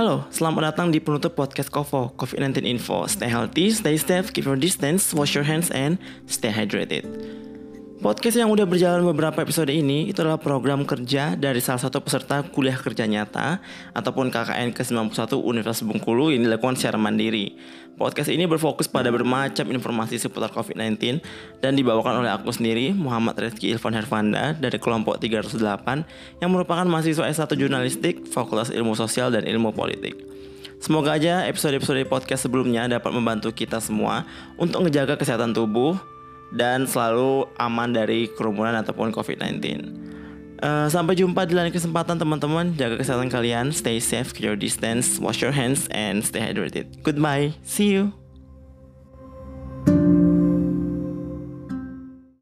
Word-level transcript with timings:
Halo, 0.00 0.24
selamat 0.32 0.72
datang 0.72 0.88
di 0.88 0.96
penutup 0.96 1.36
podcast 1.36 1.68
Kovo, 1.68 2.16
COVID-19 2.16 2.64
Info. 2.64 3.04
Stay 3.04 3.28
healthy, 3.28 3.68
stay 3.68 4.00
safe, 4.00 4.32
keep 4.32 4.48
your 4.48 4.56
distance, 4.56 5.12
wash 5.12 5.36
your 5.36 5.44
hands, 5.44 5.68
and 5.68 6.00
stay 6.24 6.48
hydrated. 6.48 7.04
Podcast 8.00 8.40
yang 8.40 8.48
udah 8.48 8.64
berjalan 8.64 9.04
beberapa 9.04 9.44
episode 9.44 9.68
ini 9.68 10.08
itu 10.08 10.24
adalah 10.24 10.40
program 10.40 10.88
kerja 10.88 11.36
dari 11.36 11.60
salah 11.60 11.84
satu 11.84 12.00
peserta 12.00 12.40
kuliah 12.48 12.72
kerja 12.72 13.04
nyata 13.04 13.60
ataupun 13.92 14.32
KKN 14.32 14.72
ke-91 14.72 15.36
Universitas 15.36 15.84
Bengkulu 15.84 16.32
yang 16.32 16.48
dilakukan 16.48 16.80
secara 16.80 16.96
mandiri. 16.96 17.60
Podcast 18.00 18.32
ini 18.32 18.48
berfokus 18.48 18.88
pada 18.88 19.12
bermacam 19.12 19.68
informasi 19.68 20.16
seputar 20.16 20.48
COVID-19 20.48 21.20
dan 21.60 21.76
dibawakan 21.76 22.24
oleh 22.24 22.32
aku 22.32 22.48
sendiri, 22.56 22.96
Muhammad 22.96 23.36
Rezki 23.36 23.68
Ilvan 23.68 23.92
Hervanda 23.92 24.56
dari 24.56 24.80
kelompok 24.80 25.20
308 25.20 25.60
yang 26.40 26.48
merupakan 26.56 26.88
mahasiswa 26.88 27.28
S1 27.28 27.52
Jurnalistik, 27.52 28.24
Fakultas 28.24 28.72
Ilmu 28.72 28.96
Sosial 28.96 29.28
dan 29.28 29.44
Ilmu 29.44 29.76
Politik. 29.76 30.16
Semoga 30.80 31.20
aja 31.20 31.44
episode-episode 31.44 32.08
podcast 32.08 32.48
sebelumnya 32.48 32.88
dapat 32.88 33.12
membantu 33.12 33.52
kita 33.52 33.76
semua 33.76 34.24
untuk 34.56 34.88
menjaga 34.88 35.20
kesehatan 35.20 35.52
tubuh, 35.52 36.00
dan 36.54 36.86
selalu 36.86 37.46
aman 37.58 37.90
dari 37.94 38.30
kerumunan 38.34 38.74
ataupun 38.78 39.14
COVID-19. 39.14 39.60
Uh, 40.60 40.92
sampai 40.92 41.16
jumpa 41.16 41.48
di 41.48 41.56
lain 41.56 41.72
kesempatan 41.72 42.20
teman-teman. 42.20 42.76
Jaga 42.76 43.00
kesehatan 43.00 43.32
kalian, 43.32 43.72
stay 43.72 43.96
safe, 43.96 44.36
keep 44.36 44.44
your 44.44 44.58
distance, 44.60 45.16
wash 45.16 45.40
your 45.40 45.56
hands, 45.56 45.88
and 45.88 46.20
stay 46.20 46.44
hydrated. 46.44 47.00
Goodbye, 47.00 47.56
see 47.64 47.96
you. 47.96 48.19